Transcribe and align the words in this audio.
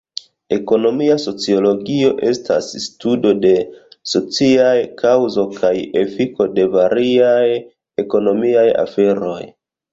Ekonomia 0.55 1.17
sociologio 1.23 2.09
estas 2.29 2.69
studo 2.85 3.35
de 3.43 3.53
sociaj 4.15 4.73
kaŭzo 5.03 5.47
kaj 5.61 5.73
efiko 6.05 6.51
de 6.57 6.69
variaj 6.79 7.47
ekonomiaj 8.09 8.69
aferoj. 8.89 9.41